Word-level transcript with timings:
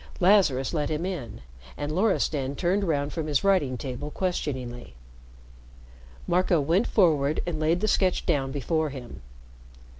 Lazarus 0.19 0.73
let 0.73 0.89
him 0.89 1.05
in, 1.05 1.41
and 1.77 1.91
Loristan 1.91 2.55
turned 2.55 2.83
round 2.85 3.13
from 3.13 3.27
his 3.27 3.43
writing 3.43 3.77
table 3.77 4.09
questioningly. 4.09 4.95
Marco 6.25 6.59
went 6.59 6.87
forward 6.87 7.39
and 7.45 7.59
laid 7.59 7.81
the 7.81 7.87
sketch 7.87 8.25
down 8.25 8.51
before 8.51 8.89
him. 8.89 9.21